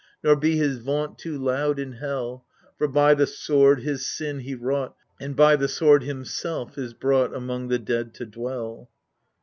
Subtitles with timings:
[0.23, 2.43] Nor be his vaunt too loud in hell;
[2.79, 7.35] For by the sword his sin he wrought, And by the sword himself is brought
[7.35, 8.89] Among the dead to dwell.